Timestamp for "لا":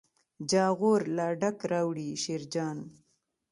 1.17-1.27